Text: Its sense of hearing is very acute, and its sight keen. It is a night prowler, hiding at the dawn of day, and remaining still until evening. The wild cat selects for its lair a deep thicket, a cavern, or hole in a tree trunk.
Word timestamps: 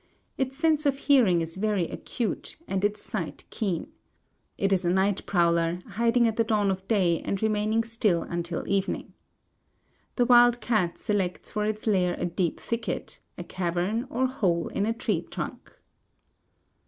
Its 0.35 0.57
sense 0.57 0.87
of 0.87 0.97
hearing 0.97 1.41
is 1.41 1.57
very 1.57 1.87
acute, 1.87 2.57
and 2.67 2.83
its 2.83 2.99
sight 3.03 3.43
keen. 3.51 3.91
It 4.57 4.73
is 4.73 4.83
a 4.83 4.89
night 4.89 5.23
prowler, 5.27 5.79
hiding 5.89 6.27
at 6.27 6.37
the 6.37 6.43
dawn 6.43 6.71
of 6.71 6.87
day, 6.87 7.21
and 7.21 7.39
remaining 7.39 7.83
still 7.83 8.23
until 8.23 8.67
evening. 8.67 9.13
The 10.15 10.25
wild 10.25 10.59
cat 10.59 10.97
selects 10.97 11.51
for 11.51 11.65
its 11.65 11.85
lair 11.85 12.15
a 12.17 12.25
deep 12.25 12.59
thicket, 12.59 13.19
a 13.37 13.43
cavern, 13.43 14.07
or 14.09 14.25
hole 14.25 14.69
in 14.69 14.87
a 14.87 14.93
tree 14.93 15.21
trunk. 15.29 15.71